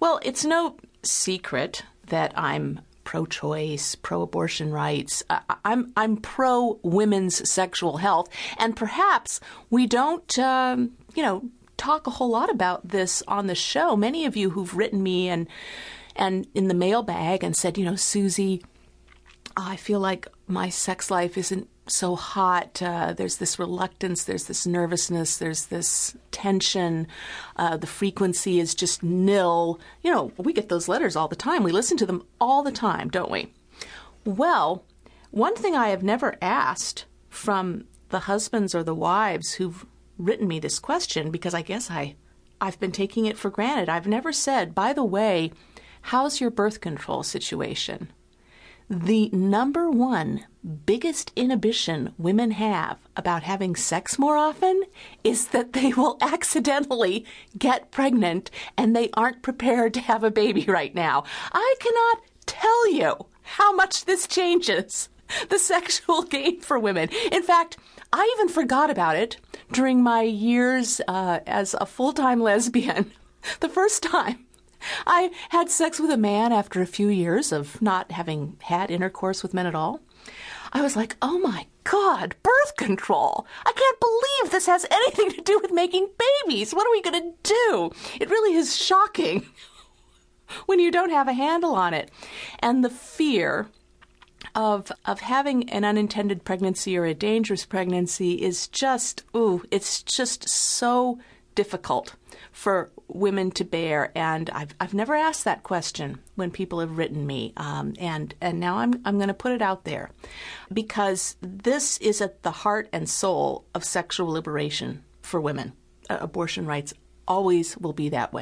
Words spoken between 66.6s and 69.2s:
for women. In fact, I even forgot about